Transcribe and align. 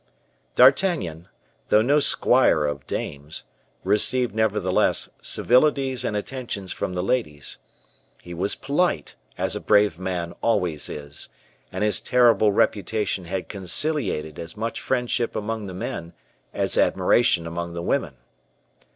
D'Artagnan, 0.55 1.27
although 1.67 1.83
no 1.83 1.99
squire 1.99 2.65
of 2.65 2.87
dames, 2.87 3.43
received, 3.83 4.33
nevertheless, 4.33 5.09
civilities 5.21 6.03
and 6.03 6.17
attentions 6.17 6.73
from 6.73 6.95
the 6.95 7.03
ladies; 7.03 7.59
he 8.19 8.33
was 8.33 8.55
polite, 8.55 9.15
as 9.37 9.55
a 9.55 9.59
brave 9.59 9.99
man 9.99 10.33
always 10.41 10.89
is, 10.89 11.29
and 11.71 11.83
his 11.83 12.01
terrible 12.01 12.51
reputation 12.51 13.25
had 13.25 13.47
conciliated 13.47 14.39
as 14.39 14.57
much 14.57 14.81
friendship 14.81 15.35
among 15.35 15.67
the 15.67 15.71
men 15.75 16.13
as 16.51 16.79
admiration 16.79 17.45
among 17.45 17.75
the 17.75 17.83
women. 17.83 18.15